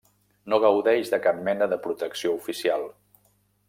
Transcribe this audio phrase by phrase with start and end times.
[0.53, 2.91] No gaudeix de cap mena de protecció oficial.